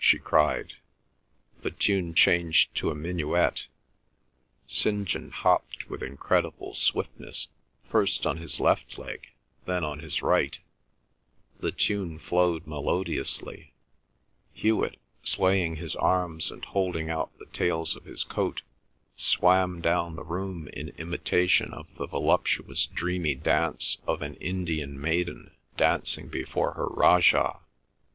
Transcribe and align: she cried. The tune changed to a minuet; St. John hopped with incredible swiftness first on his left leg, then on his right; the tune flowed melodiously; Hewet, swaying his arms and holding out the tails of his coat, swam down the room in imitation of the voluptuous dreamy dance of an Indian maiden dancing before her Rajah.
she 0.03 0.17
cried. 0.17 0.73
The 1.61 1.69
tune 1.69 2.15
changed 2.15 2.73
to 2.77 2.89
a 2.89 2.95
minuet; 2.95 3.67
St. 4.65 5.07
John 5.07 5.29
hopped 5.29 5.91
with 5.91 6.01
incredible 6.01 6.73
swiftness 6.73 7.49
first 7.87 8.25
on 8.25 8.37
his 8.37 8.59
left 8.59 8.97
leg, 8.97 9.27
then 9.65 9.83
on 9.83 9.99
his 9.99 10.23
right; 10.23 10.57
the 11.59 11.71
tune 11.71 12.17
flowed 12.17 12.65
melodiously; 12.65 13.75
Hewet, 14.53 14.97
swaying 15.21 15.75
his 15.75 15.95
arms 15.95 16.49
and 16.49 16.65
holding 16.65 17.11
out 17.11 17.37
the 17.37 17.45
tails 17.53 17.95
of 17.95 18.05
his 18.05 18.23
coat, 18.23 18.63
swam 19.15 19.81
down 19.81 20.15
the 20.15 20.23
room 20.23 20.67
in 20.73 20.89
imitation 20.97 21.71
of 21.75 21.85
the 21.99 22.07
voluptuous 22.07 22.87
dreamy 22.87 23.35
dance 23.35 23.99
of 24.07 24.23
an 24.23 24.33
Indian 24.37 24.99
maiden 24.99 25.51
dancing 25.77 26.27
before 26.27 26.71
her 26.73 26.87
Rajah. 26.87 27.59